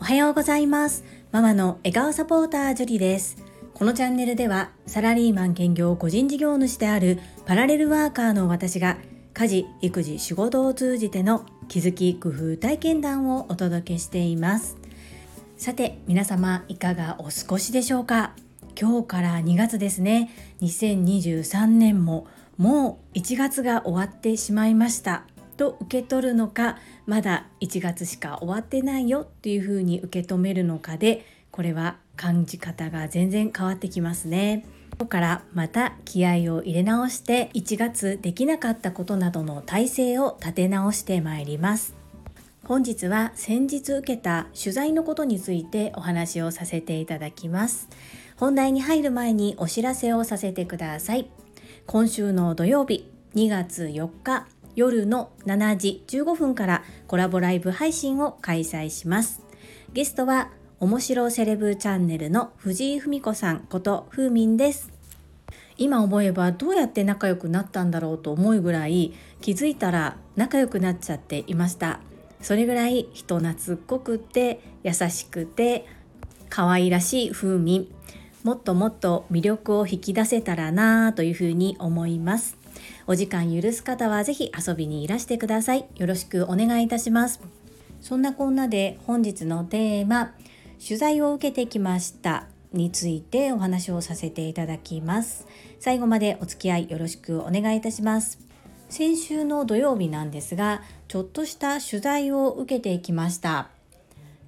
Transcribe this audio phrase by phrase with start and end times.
[0.00, 1.04] おはようございます。
[1.30, 3.36] ママの笑顔サポータージュリです。
[3.72, 8.98] このチャンネルではサラリーマン兼業個人事業主であるパラレルワーカーの私が
[9.32, 14.76] 家事育児仕事を通じての気づき工夫体験談をお届けしています。
[15.56, 18.32] さて皆様いかがお過ごしでしょうか？
[18.80, 20.30] 今日から2月ですね。
[20.62, 22.26] 2023年も
[22.56, 25.22] もう1月が終わってしまいました。
[25.58, 34.64] と受け取るのかまだ1月しか終わってないよっていうふうに受け止めるのかでこれは感じ方が全然変わってきますね。
[34.90, 41.94] ここからまた気合を入れ直して1月できなかったことなどの体制を立て直してまいります。
[42.64, 47.88] 本日は先日受けた取材のことについてお話をさせていただきます。
[48.36, 51.30] 本題に入る前にお知らせをさせてください。
[51.86, 54.46] 今週の土曜日2月4日
[54.78, 59.42] 夜の7時15分からコラボライブ配信を開催します。
[59.92, 64.92] ゲストは面白セレブチャンネルの藤井文子さんことふうみんです。
[65.78, 71.98] 今思えばどうやって仲良くなったんだろうと思うぐらい気づいたら仲良くなっちゃっていました。
[72.40, 75.86] それぐらい人懐っこくて優しくて
[76.50, 77.90] 可愛らしい風味
[78.48, 82.56] もっともっと魅力を引き出せたらなというふうに思います。
[83.06, 85.84] お時間許す方はぜひ遊びにいらしてください。
[85.96, 87.42] よろしくお願いいたします。
[88.00, 90.32] そんなこんなで本日のテーマ、
[90.82, 95.46] 取材を受けてきましたについてお話をさせていただきます。
[95.78, 98.38] 最後までお付き合いよろしくお願いいたします。
[98.88, 103.68] 先週の土曜日なんですが、ちょっとした取材を受けてきました。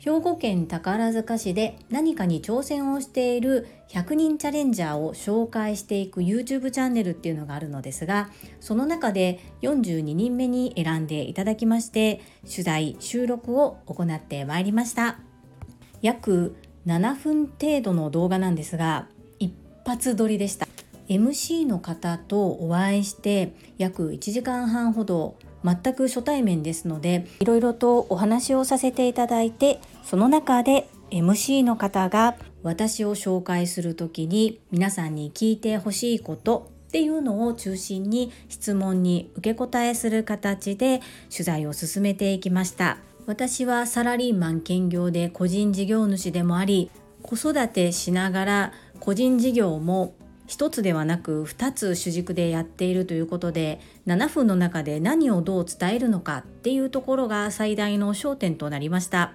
[0.01, 15.19] 兵庫県宝塚市で何かに挑戦をしている100人チャレンジャーを紹介していく YouTube チャンネルっていうのがあるのですがその中で42人目に選んでいただきまして取材収録を行ってまいりました。
[16.01, 16.57] 約
[16.87, 19.07] 7分程度の動画なんですが
[19.39, 19.53] 一
[19.85, 20.67] 発撮りでした。
[21.11, 32.35] MC の方とお会いして約1時間半ほど全く初対面ですのでいろいろとお話をさせていただいてその中で MC の方が
[32.65, 41.01] 私を紹介する時に皆さんに聞いてほしいことっていうのを中心に質問に受け答えする形で
[41.31, 42.99] 取材を進めていきました。
[43.27, 46.91] 私はサラリーマン兼業で個人事業主でもあり
[47.23, 50.15] 子育てしながら個人事業も
[50.51, 53.79] 1つではなく2つ主軸でやっているということで
[54.09, 59.33] 7分の中で何をどう伝えるのかっていうところが最大の焦点となりました。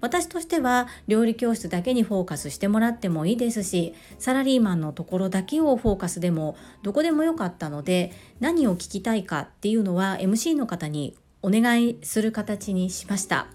[0.00, 13.46] 私としては料理教室だけにフォーカスしてもらってもいいですしサラリーマンのところだけをフォーカスでもどこでもよかったので何を聞きたいかっていうのは MC の方にお願いする形にしました。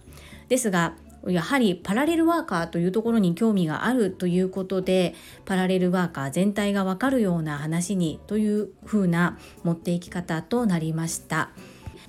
[0.47, 0.95] ですが
[1.27, 5.13] やはりパラレルワーカーというところに興味があるということで
[5.45, 11.51] パラレルワーカー全体がわかるような話にというふうな持っていき方となりました。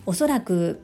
[0.07, 0.81] おそらく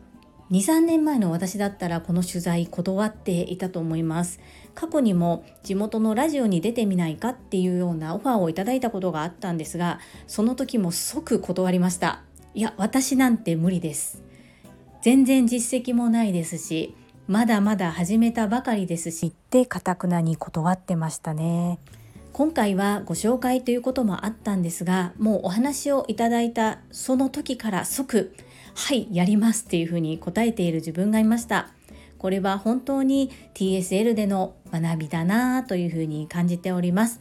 [0.50, 4.40] 23年前の私だったらこの取材断っていたと思います。
[4.74, 12.22] 過去にも地元のラジオに出てみないかっていうようなオファーをいただいたことがあったんですがその時も即断りました。
[12.54, 14.22] いや私なんて無理です。
[15.02, 16.94] 全然実績もないですし
[17.28, 19.26] まだまだ始めたばかりですし。
[19.26, 21.78] ってかたくなに断ってましたね。
[22.32, 28.32] 今回はご紹介ということもあったんですがもうお話をいただいたその時から即
[28.74, 31.68] はいやりますっていうふうに答えている自分がいました。
[32.16, 37.20] これは本当に TSL での学びだなというふうに感じております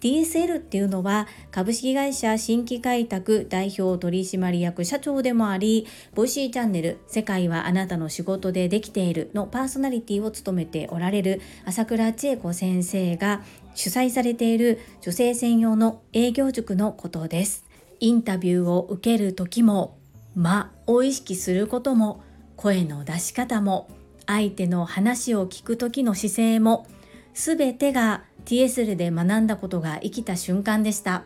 [0.00, 13.42] TSL っていうのは株式会社新規開拓代表取締役社長でもあり、 Voicy チャンネル世界はあなたの仕事でできているのパーソナリティを務めておられる朝倉千恵子先生が
[13.74, 17.64] 主催されている女性専用の営業塾のことです。
[18.00, 19.98] インタビューを受ける時も、
[20.34, 22.22] 間を意識することも、
[22.56, 23.88] 声の出し方も、
[24.26, 26.86] 相手の話を聞く時の姿勢も、
[27.34, 31.24] すべてが TSL で学んだことが生きた瞬間でした。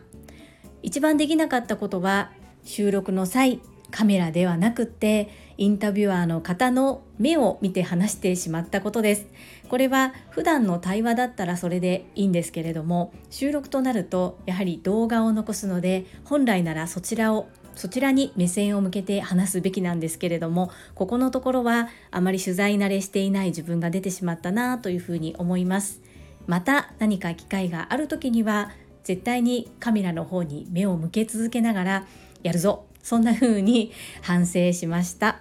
[0.81, 2.31] 一番できなかったことは
[2.63, 3.59] 収録の際
[3.91, 9.27] カメラではなくってインタビュアーの方の目を見て話してしまったことです。
[9.69, 26.01] これは普段の対話だったらそれでいいんですけれども収録となるとやはり動画を残すので本来ならそちらをそちらに目線を向けて話すべきなんですけれどもここのところはあまり取材慣れしていない自分が出てしまったなというふうに思います。
[26.47, 28.71] また何か機会がある時には
[29.03, 32.07] 絶対にカメラの方に目を向け続けながら
[32.43, 32.85] やるぞ。
[33.01, 33.91] そんな風に
[34.23, 35.39] 反省しました。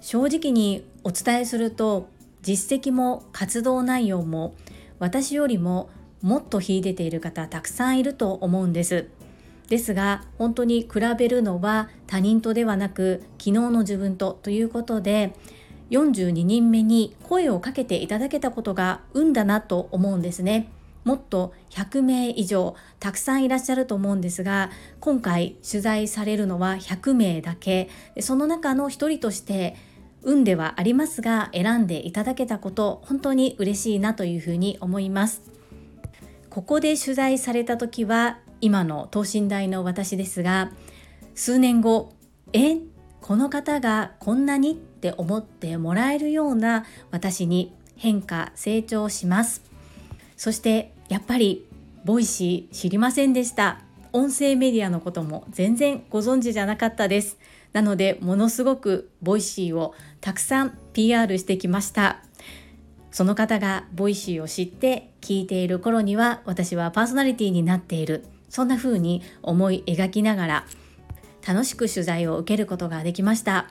[0.00, 2.08] 正直にお伝えすると
[2.42, 4.54] 実績も活動内容も
[4.98, 5.88] 私よりも
[6.22, 9.08] もっと秀でている方たくさんいると思うんです。
[9.68, 15.34] ですが本当に比べるのは他人とではなく昨日の自分とということで
[15.90, 20.70] 42人目に声をかけていただけたことが運だなと思うんですね。
[21.04, 24.70] もっと100名以上たくさんいらっしゃると思うんですが
[25.00, 27.88] 今回取材されるのは100名だけ。
[28.20, 29.76] その中の一人として
[30.22, 35.42] 運ではありますが選んでいただけたこと本当に嬉しいなというふうに思います。
[36.50, 40.70] ここで取材された時は今の等身大の私ですが
[41.34, 42.12] 数年後
[42.52, 42.76] え？
[43.20, 49.62] この方がこんなにって思ってもらえるような私に変化成長します。
[50.36, 51.66] そしてやっぱり
[52.04, 53.80] Voicy 知りませんでした。
[54.12, 57.38] 音声メディアのことも全然ご存知じゃなかったです。
[57.72, 62.22] なのでものすごく Voicy をたくさん PR してきました。
[63.12, 68.24] その方が Voicy を知って聞いている頃には私はパーソナリティになっている。
[68.48, 70.66] そんな風に思い描きながら
[71.46, 73.70] 楽しく取材を受けることができました。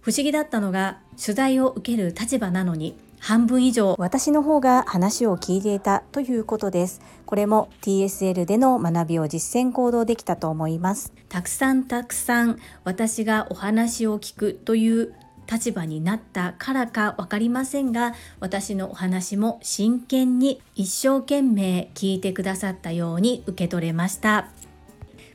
[0.00, 3.94] 不思議だったのが取材を受ける立場なのに半分以上。
[3.98, 7.00] 私の方が話を聞いていたということです。
[7.24, 11.12] これも TSL での学びを実践行動できたと思います。
[11.30, 15.14] たくさんたくさん私がお話を聞くという
[15.50, 24.48] 立場になったからか分かりませんが私のお話も真剣に一生懸命聞いてくださったように受け取れました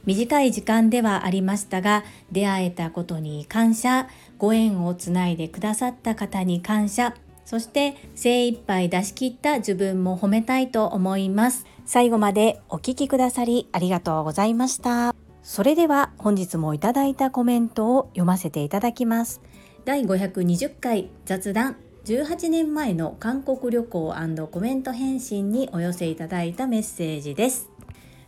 [0.09, 4.07] 短い時間ではありましたが出会えたことに感謝
[4.39, 7.13] ご縁をつないでくださった方に感謝
[7.45, 11.65] そして精一杯出し切った自分も褒めたいと思います。
[11.85, 15.15] 最後までお聴きくださりありがとうございました。
[15.43, 19.41] それでは本日もいただいたコメントを読ませていただきます。
[19.85, 24.13] 第520回雑談18年前の韓国旅行
[24.51, 27.69] コメント返信にお寄せいただいたメッセージです。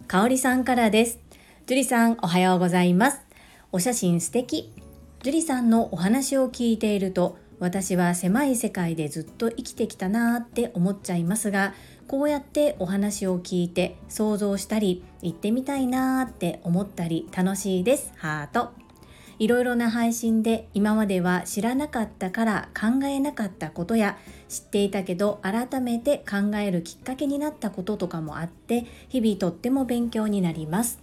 [0.07, 1.30] かおりさんからです。
[1.67, 3.21] 樹里さんおはようございます。
[3.71, 4.73] お写真素敵。
[5.21, 11.75] 樹里さんのお話を聞いていると私は狭い世界でずっと生きてきたなーって思っちゃいますが
[12.07, 18.71] こうやってお話を聞いて想像したり行ってみたいなーって思ったり楽しいですハート
[19.37, 24.17] いろいろな配信で今までは知らなかったから考えなかったことや
[24.49, 30.99] 知っていたけど改めて考えるきっかけになったこととかもあって日々とっても勉強になります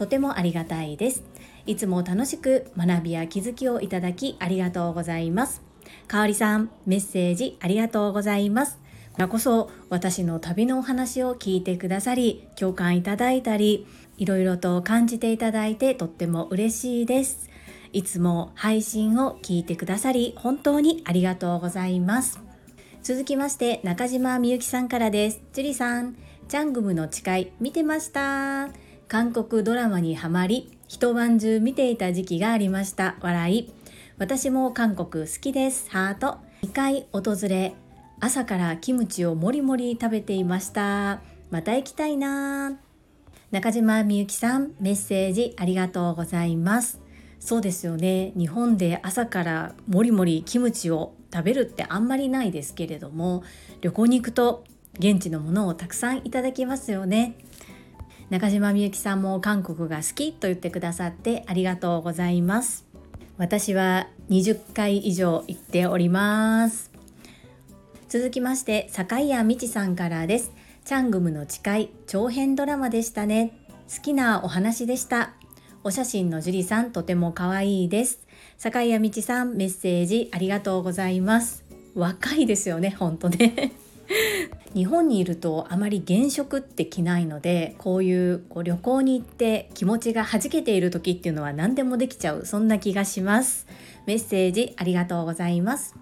[0.00, 1.22] とてもありがたいです
[1.66, 5.70] いつも楽しく学びや気づきをいただきありがとうございます
[6.06, 8.78] かおりさん、メッセージありがとうございます。
[9.10, 13.86] こちらこそ私の旅のお話を聞いてくださり、共感いただいたり、
[14.16, 17.50] いろいろと感じていただいてとっても嬉しいです。
[17.92, 22.40] いつも配信を聞いてくださり、本当にありがとうございます。
[23.02, 25.40] 続きまして中島みゆきさんからです。
[25.52, 26.16] 樹里さん、
[26.48, 28.89] チャングムの誓い見てました。
[29.10, 33.16] 韓国ドラマにハマり、一晩中見ていた時期がありました。
[33.20, 33.72] 笑い。
[34.18, 35.90] 私も韓国好きです。
[35.90, 36.38] ハート。
[36.62, 37.74] 2回訪れ、
[38.20, 41.22] 朝からキムチをもりもり食べていました。
[41.50, 42.78] また行きたいな
[43.50, 47.00] 中島みゆきさん、メッセージありがとうございます。
[47.40, 48.32] そうですよね。
[48.36, 53.42] 日本で朝からもりもりキムチを食べるってあんまりないですけれども、
[53.80, 54.62] 旅行に行くと
[55.00, 57.34] 現地のものをたくさんいただきますよね。
[58.30, 62.86] 中島みゆきさんも韓国が好きと言ってくださってありがとうございます。
[63.38, 66.92] 私は20回以上行っております。
[68.08, 70.52] 続きまして坂井谷美智さんからです。
[70.84, 73.52] チャングムの誓い長編ドラマでしたね。
[73.92, 75.32] 好きなお話でした。
[75.82, 78.20] お写真の樹里さんとても可愛いです。
[78.58, 81.64] 坂井谷美智さんメッセージありがとうございます。
[81.96, 83.72] 若いですよね本当ね。
[84.74, 93.66] 日本にいるとあまり現職って着ないのでこういうこう旅行に行って気持ちが弾けている時っていうのは何でもできちゃうそんな気がします。
[94.06, 95.94] メッセージありがとうございます。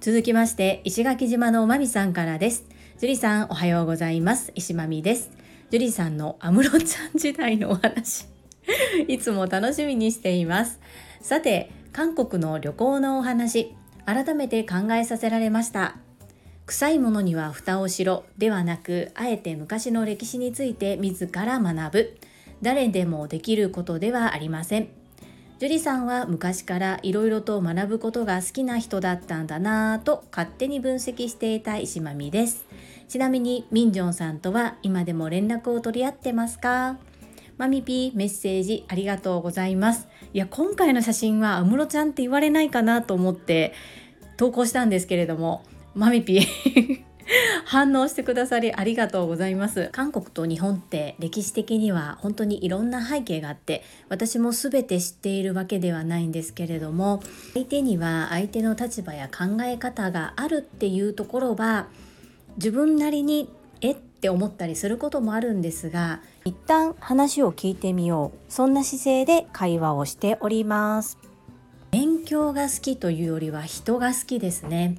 [0.00, 2.64] 続きまして石垣島のまみさんからです。
[2.98, 4.52] 樹里さんおはようございます。
[4.54, 5.30] 石まみです。
[5.70, 8.26] 樹里さんの安室ちゃん時代のお話
[9.08, 10.80] いつも楽しみにしています。
[11.22, 13.74] さて韓国の旅行のお話
[14.04, 15.96] 改めて考えさせられました。
[16.70, 22.16] 臭いものには蓋をしろではなくあえて昔の歴史について自ら学ぶ。
[22.62, 24.88] 誰でもできることではありません。
[25.58, 32.64] 樹里さんは昔からいろいろと学ぶことが好きな人だったんだなぁと勝手に分析していた石まみです。
[33.08, 36.98] ちなみにミンジョンさんとは今でも連絡を取り合ってますか？
[37.58, 40.06] マミピーメッセージありがとうございます。
[40.32, 43.74] いや今回の写真は安室ちゃんって言われないかなと思って
[44.36, 46.46] 投稿したんですけれどもマミピ
[47.64, 49.88] 反応してくださりありがとうございます。
[49.92, 57.22] 韓国と日本って歴史的には本当にいろんな背景があって私も全て知っているわけではないんですけれども
[57.54, 61.88] 相手には相手の立場や考え方があるっていうところは
[62.56, 63.48] 自分なりに
[63.80, 68.52] えって思ったりすることもあるんですが一旦話を聞いてみよう。
[68.52, 71.18] そんな姿勢で会話をしております。
[71.90, 74.98] 勉強が好きというよりは人が好きですね。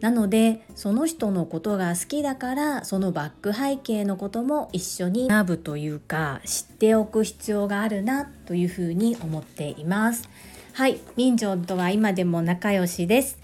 [0.00, 10.28] なのでその人のことが好きだからそのバック背景のことも一緒に学ぶというか知っておく必要があるなというふうに思っています。
[10.74, 13.38] はいミンジョンとは今でも仲良しです。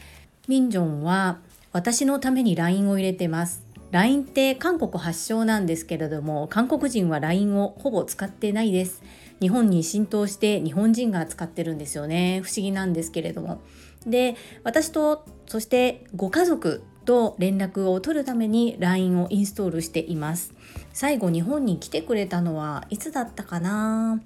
[0.48, 1.38] ミンジョンは
[1.72, 3.64] 私のために LINE を入れてます。
[3.90, 9.02] LINE って韓国発祥なんですけれども韓国人は LINE をほぼ使ってないです。
[9.40, 12.42] 日本に浸透して日本人が使ってるんですよね。
[12.44, 13.60] 不思議なんですけれども。
[14.06, 20.54] で私とそしてご家族と連絡を取るために LINE をインストールしています。
[20.92, 24.20] 最後日本に来てくれたのはいつだったかな？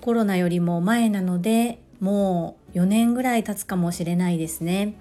[0.00, 4.96] コロナよりも前なのでもう4年ぐらい経つかもしれないですね。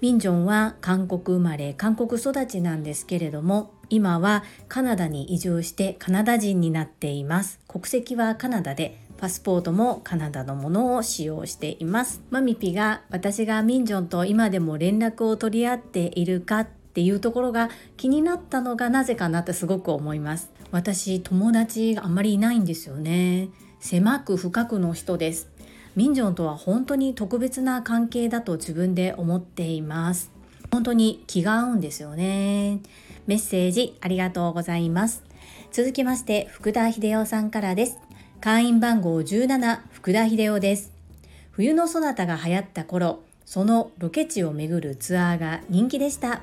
[0.00, 7.60] ミンジョンは韓国生まれ韓国育ちなんですけれども今はカナダに移住してカナダ人になっています。
[7.68, 12.20] 国籍はカナダでパスポートもカナダのものを使用しています。
[12.30, 20.50] マミピが私がミンジョンと今でも連絡を取り合っているかっていうところが気になったのがなぜかなってすごく思います。
[20.72, 23.48] 私友達があんまりいないんですよね。
[23.78, 25.48] 狭く深くの人です。
[25.94, 30.32] ミンジョンとは本当に特別な関係だと自分で思っています。
[30.72, 32.80] 本当に気が合うんですよね。
[33.26, 35.22] メッセージありがとうございます。
[35.72, 37.98] 続きまして福田秀夫さんからです。
[38.40, 40.92] 会員番号17福田秀夫です。
[41.50, 46.42] 冬のそなたが流行った頃そのロケ地を巡るツアーが人気でした。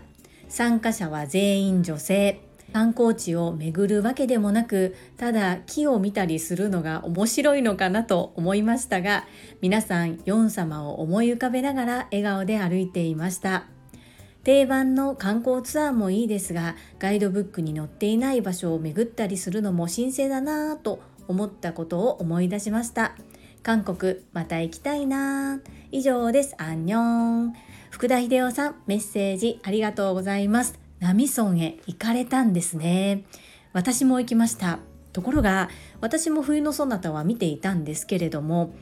[0.50, 2.42] 参加者は全員女性。
[2.74, 9.28] 観光地を巡るわけでもなくただ木を見たりするのが面白いのかなと思いましたが
[9.62, 13.66] 皆さんヨン様を思い浮かべながら笑顔で歩いていました。
[14.44, 23.16] 定番の観光ツアーもいいですがガイドブックに載っていない場所を巡ったりするのも新鮮だなぁと思ったことを思い出しました。
[23.64, 25.72] 韓国また行きたいなぁ。
[25.92, 26.56] 以上です。
[26.58, 27.54] アンニョン。
[27.92, 30.80] 福田秀夫さんメッセージありがとうございます。
[31.00, 33.24] ナミソンへ行かれたんですね。
[33.74, 34.80] 私も行きました。
[35.14, 35.70] ところが
[36.00, 38.74] 私も冬のソナタは見ていたんですけれども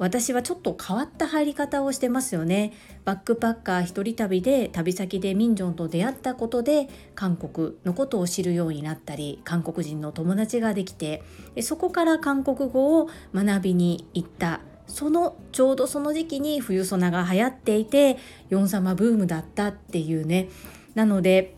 [0.00, 2.72] 私はちょっと変わった入り方をしてますよね。
[3.04, 11.22] バックパッカー一人旅で旅先でミンジョンと出会ったことで韓国のことを知るようになったり韓国人の友達ができて
[11.60, 14.60] そこから韓国語を学びに行った。
[14.86, 18.16] そのちょうどその時期に冬ソナが流行っていて
[18.48, 20.48] ヨン様ブームだったっていうね。
[20.94, 21.54] なので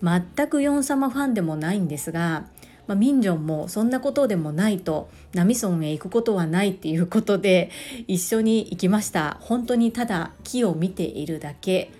[0.00, 2.46] 全くヨン様ファンでもないんですが
[2.86, 7.70] まあ、ミンジョンもそんなことでもないとナミソンへ行くことはないっていうことで
[8.06, 9.38] 一緒に行きました。
[9.40, 11.90] 本当にただ木を見ているだけ。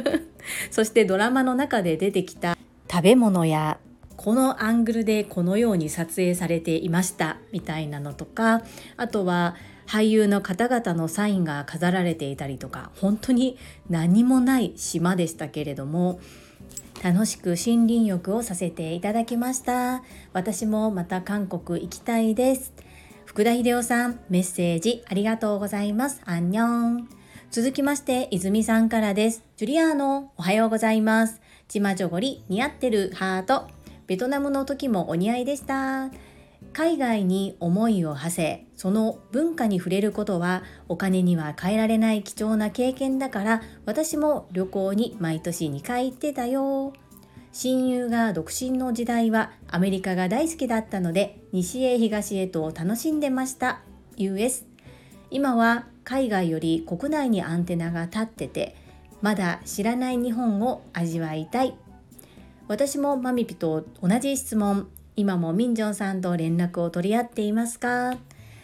[0.70, 2.56] そしてドラマの中で出てきた
[2.90, 3.78] 食べ物や
[4.16, 8.62] このアングルでこのように撮影されていましたみたいなのとか
[8.96, 9.54] あとは
[9.86, 13.56] 俳優の方々のサインが飾られていたりとか本当に
[13.88, 16.20] 何もない島でしたけれども
[17.02, 20.02] 楽しく森林浴をさせていただきました。
[20.34, 22.74] 私もまた韓国行きたいです。
[23.24, 26.20] 福田秀夫さんメッセージありがとうございます。
[26.26, 27.08] アンニョン。
[27.50, 29.42] 続きまして泉さんからです。
[29.56, 31.40] ジュリアーノおはようございます。
[31.68, 33.66] ちまじょごり似合ってるハート。
[34.06, 36.10] ベトナムの時もお似合いでした。
[36.72, 46.92] 海外に思いを馳せその文化に触れることはお金には変えられない貴重な経験だから私も旅行に毎年2回行ってたよ。
[47.52, 53.80] 親友が独身の時代はアメリカが大好きだったので西へ東へと楽しんでました。
[54.16, 54.64] US
[55.30, 58.76] 今は海外より国内にアンテナが立ってて
[59.20, 61.76] まだ知らない日本を味わいたい。
[62.68, 64.88] 私もマミピと同じ質問。
[65.20, 68.16] 今もミンジョンさんと連絡を取り合っていますか？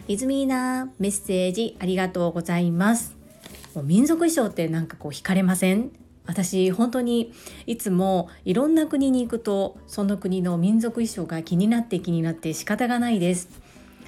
[0.07, 3.15] イズミーナメッセージありがとうございます。
[3.75, 5.91] もう民族衣装ってなんかこう惹かれません？
[6.25, 7.31] 私本当に
[7.67, 13.49] いつもいろんな国に行くとその国の民族衣装が気になって気になって仕方がないです。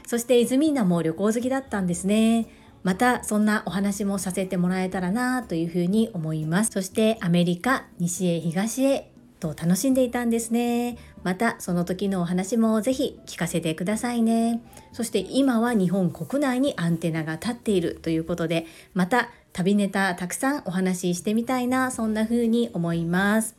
[0.08, 2.48] そしてイズミーナも旅行好きだったんですね。
[2.82, 6.72] またそんなお話もさせてもらえたらなというふうに思います。
[6.72, 10.98] そしてアメリカ西へ東へと楽しんでいたんですね。
[11.24, 14.62] またその時のお話もぜひ聞かせてくださいね。
[14.92, 23.56] そして今は日本国内にアンテナが立っているということでまた旅ネタたくさんお話ししてみたいなそんな風に思います。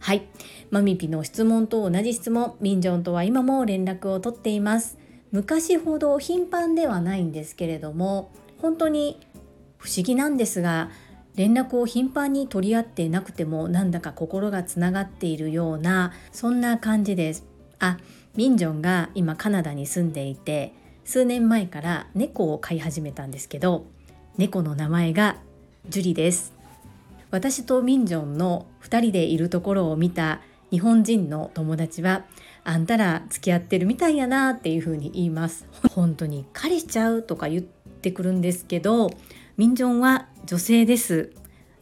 [0.00, 0.26] はい。
[0.70, 4.98] マミピの質問と同じ質問ミンジョンとは今も連絡を取っています。
[5.32, 9.20] 昔ほど頻繁ではないんですけれども本当に
[9.78, 10.90] 不思議なんですが
[11.36, 17.44] 連絡を頻繁に取り合ってなくてもなんだか心がつながっているようなそんな感じです。
[17.78, 17.98] あ
[18.36, 23.86] ミンジョンが今カナダに住んでいて数年前から猫を飼い始めたんですけど
[24.36, 25.36] 猫の名前が
[25.88, 26.52] ジュリです。
[27.30, 32.24] 私とミンジョンの2人でいるところを見た日本人の友達は
[32.64, 35.66] あんたら付き合ってるみたいやなっていう風に言います。
[35.90, 39.10] 本当に彼氏ちゃうとか言ってくるんですけど
[39.60, 41.34] ミンジョンは女性です。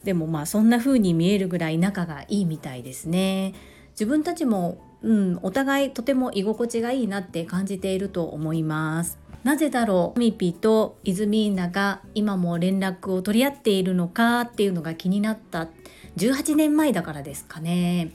[0.03, 3.55] でもまあそんな風に見えるぐらい仲がいいみたいですね。
[3.93, 9.21] 自分たちもうんお互いとても居心地がいいなって感じていると思います。
[9.45, 10.19] なぜだろう？
[10.19, 15.69] ミピとイズミーナが今も連絡を取り合っているのかっていうのが気になった。
[16.17, 18.11] 18年前だからですかね。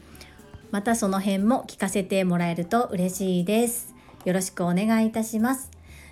[0.72, 3.96] またその辺も聞かせてもらえると嬉しいです。
[4.25, 5.72] よろしくお願いいたします。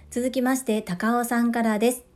[0.10, 2.11] 続きまして高尾さんからです。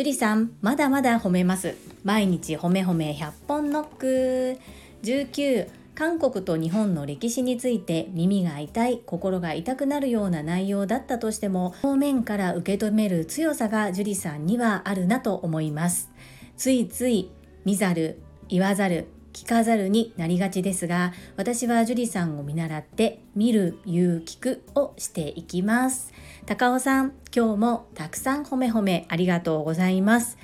[0.00, 1.76] 樹里さんまだまだ褒めます。
[2.04, 4.58] 毎日褒め褒め100本ノック。
[5.02, 16.10] 19韓国と日本の歴史について耳が痛い心が痛くなるような内容だったとしても正面から受け止める強さが樹里さんにはあるなと思います。
[16.56, 17.30] ついつい
[17.66, 26.14] 見ざる言わざる聞かざるになりがちですが私は樹里さんを見習って見る言う聞くをしていきます。
[26.46, 30.38] 高尾さん今日もたくさん褒め褒めありがとうございます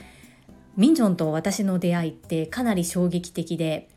[0.77, 3.89] ミンジョンと私の出会いってかなり衝撃的で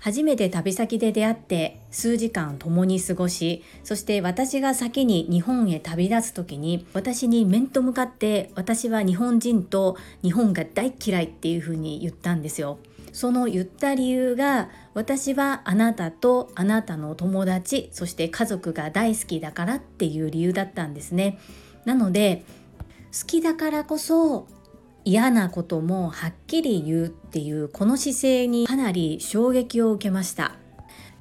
[0.00, 12.78] 初めて旅先で出会って数時間共に過ごしそして私が先に日本へ旅立つ時に私に面と向かって私は日本人と日本が大嫌いっていうふうに言ったんですよ。
[13.12, 21.38] その言った理由が私はあなたとあなたの友達そして家族が大好きだからっていう理由だったんですね。
[21.84, 22.44] なので
[23.18, 24.46] 好きだからこそ
[25.04, 30.56] 嫌なこともはっきり言うっていうこの姿勢にかなり衝撃を受けました。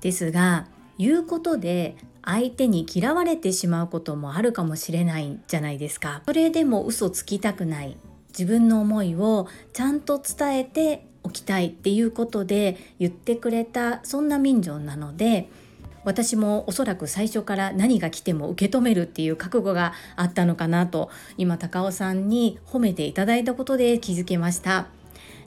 [0.02, 6.21] ですが言うことで相手に嫌われてしまうこともあるかもしれないじゃないですか。
[6.25, 7.97] それでも嘘つきたくない。
[8.30, 15.49] 自分の思いをちゃんと伝えておきたいっていうことで言ってくれたそんな民情なので
[16.05, 24.88] 私もおそらく最初から何が来ても受け止めるっていう覚悟があったのかなと今高尾さんに褒めていただいたことで気づけました。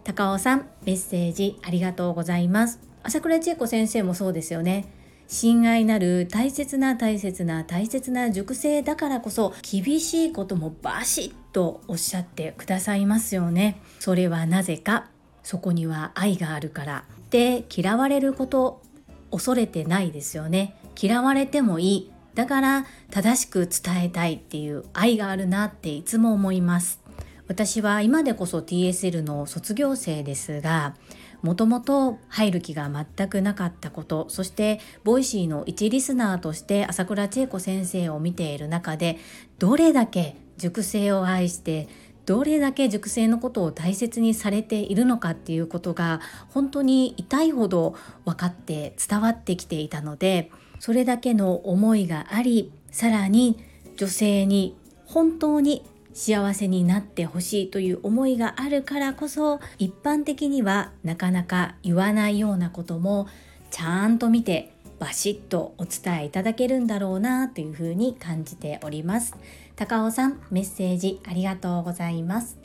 [0.05, 2.81] 高尾さんメッセージありがとうございます。
[3.03, 4.87] 朝倉千恵子先生もそうですよね。
[5.29, 13.81] 親愛なる大切な大切な大切な熟成だからこそ厳しいこともバシッとおっしゃってくださいますよね。
[13.99, 15.07] それはなぜか
[15.43, 17.05] そこには愛があるから。
[17.31, 18.83] で嫌われること
[19.31, 20.77] 恐れてないですよね。
[21.01, 22.11] 嫌われてもいい。
[22.35, 27.03] だから正しく伝えたいっていう愛があるなっていつも思います。
[27.49, 30.95] 私は今でこそ TSL の卒業生ですが
[31.43, 39.19] もともと入る気が全くなかったことそして Voicy の一リスナーとして朝倉千恵子先生を見ている中で
[39.59, 41.89] どれだけ塾生を愛して
[42.27, 53.59] どれだけ熟成のことを大切にされているのかっていうことが本当に痛いほど分かって伝わってきていたのでそれだけの思いがありさらに
[53.97, 63.27] 女性に本当に幸せになってほしいという思いがあるからこそ一般的にはなかなか言わないようなことも
[63.71, 69.35] ちゃんと見てバシッとお伝えいただけるんだろうなというふうに感じております。
[69.75, 72.57] 高尾さんメッセージありがとうございます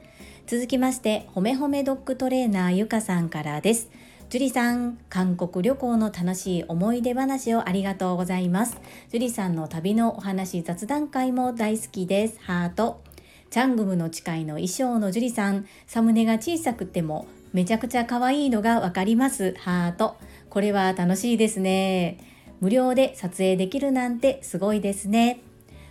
[0.45, 3.89] 続きましてほめほめドッグトレーナーゆかさんからです
[4.30, 8.78] 樹里さん、韓国旅行の楽しい思い出話をありがとうございます。
[9.10, 12.38] 樹里さんの旅のお話雑談会も大好きです。
[12.41, 13.02] ハート。
[13.50, 19.56] チャングムの誓いの衣装の樹里さん、サムネが小さくてもめちゃくちゃ可愛いのがわかります。
[19.60, 20.17] ハート。
[20.50, 22.18] これは楽しいですね。
[22.60, 25.42] 無料で撮影できるなんてすごいですね。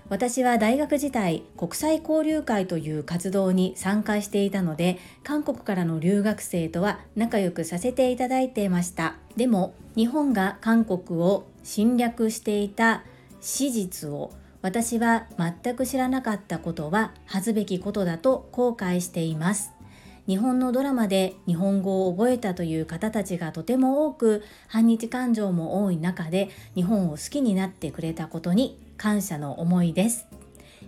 [0.09, 13.03] 私は大学時代国際交流会という活動に参加していたので韓国からの留学生とは仲良くさせていただいていましたでも日本が韓国を侵略していた
[13.41, 19.76] 史実を私は全く知らなかったことは恥ずべきことだと後悔しています
[20.27, 30.27] 日本のドラマで日本語を覚えたという方たちがとても多く反日感情も多い中で日本を好きになってくれたことに感謝の思いです。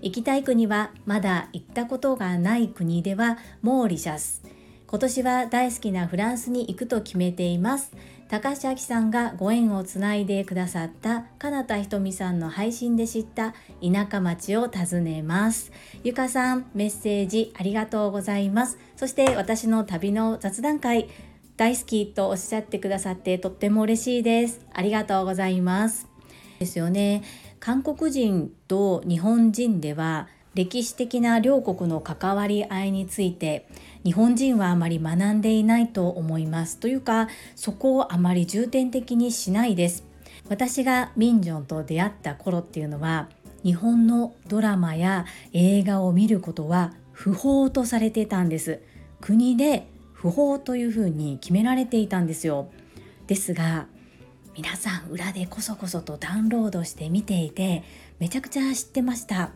[0.02, 4.42] 行きたい国はまだ行ったことがない国ではモーリシャス。
[4.86, 7.92] 今年は大好きなフランスに行くと決めています。
[8.28, 15.72] 高橋明さんがご縁をつないでくださった金田ひとみさんの配信で知った田舎町を訪ねます。
[16.04, 18.76] ゆかさんメッセージありがとうございます。
[18.96, 21.08] そして私の旅の雑談会
[21.56, 24.60] 大好きとおっしゃってくださってとっても嬉しいです。
[24.74, 26.06] ありがとうございます。
[26.58, 27.22] ですよね。
[27.60, 33.68] 韓国人と日本人では歴史的な両国の関わり合いについて
[34.02, 40.04] 日本人はあまり学んでいないと思いますというかそこをあまり重点的にしないです。
[40.48, 43.28] 私がミンジョンと出会った頃っていうのは
[43.62, 48.80] 日本のドラマや映画を見ることは不法とされてたんです。
[49.20, 52.68] 国で不法というふうに決められていたんですよ。
[53.28, 53.86] ですが
[54.56, 57.84] 皆さん裏でこそこそとダウンロードして見ていて
[58.18, 59.52] めちゃくちゃ知ってました。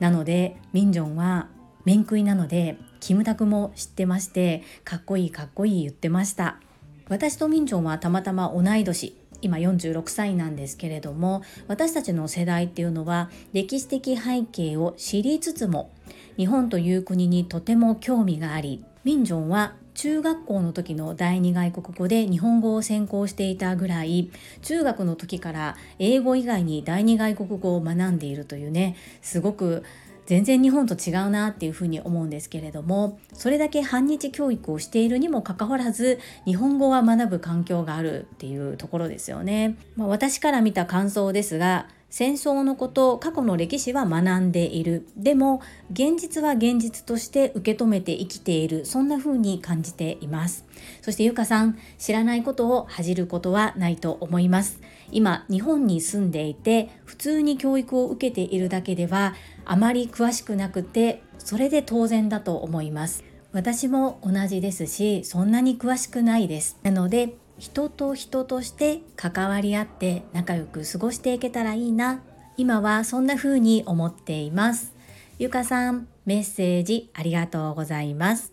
[0.00, 1.48] なのでミンジョンは
[1.84, 6.60] 面食いなのでキムタクも知ってましてかっこいいかっこいい言ってました。
[7.08, 15.90] 私とミンジョンはたまたま同い年今46歳なんですけれども私たちの世代っていうのは歴史的背景を知りつつも
[16.36, 24.30] 日本という国にとても興味がありミンジョンは中学校の時の第二外国語で日本語を専攻していたぐらい
[24.62, 29.82] 中学の時から英語以外に第二外国語を学んでいるというねすごく
[30.26, 39.76] 全然日本と違うなっていうふうに思うんですけれどもそれだけ反日教育をしているにもかかわらず日本語は学ぶ環境があるっていうところですよね。
[39.96, 45.06] まあ、私から見た感想ですが戦争のこと過去の歴史は学んでいる。
[45.16, 45.60] でも
[45.92, 48.86] 現実は現実として受け止めて生きている。
[48.86, 50.64] そんな風に感じています。
[51.02, 54.80] そしてゆかさん知らないことを恥じることはないと思います。
[55.10, 63.22] 今日本に住んでいて普通に教育を受けているだけではあまり詳しくなくてそれで当然だと思います。
[63.52, 66.78] 私も同じですしそんなに詳しくないです。
[66.82, 72.22] なので人と人として関わり合って仲良く過ごしていけたらいいな。
[72.56, 74.94] 今はそんな風に思っています。
[75.38, 78.52] ゆかさんメッセージありがとうございます。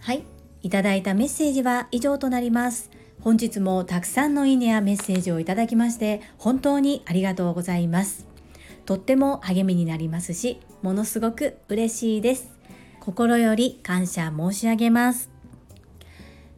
[0.00, 0.24] はい。
[0.62, 2.90] いただいたメッセージは以上となります。
[3.20, 8.26] 本日もたくさんのいいねやメッセージをいただきまして本当にありがとうございます。
[8.84, 12.50] とっても励みになりますしものすごく嬉しいです。
[13.00, 15.37] 心より感謝申し上げます。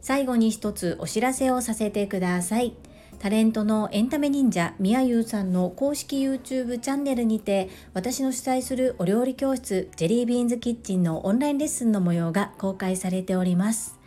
[0.01, 2.73] 最後に一つお知らせをさせてください。
[3.19, 13.99] タレントのエンタメ忍者みやゆうさんの公式 YouTube チャンネルにて私の主催するお料理教室ジェリービーンズキッチンのオンラインレッスンの模様が公開されております。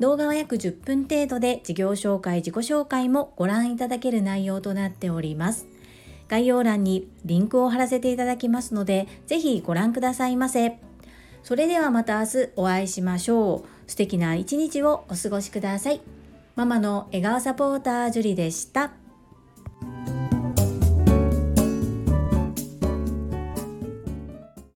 [0.00, 5.66] 動画は約10分程度で事業紹介、自己紹介もご覧いただける内容となっております。
[6.26, 10.78] 概要欄にリンクを貼らせていただきますので、ぜひご覧くださいませ。
[11.42, 13.73] それではまた明日お会いしましょう。
[13.86, 16.00] 素敵な一日をお過ごしください。
[16.56, 19.03] ママの笑顔サポータージュリでした。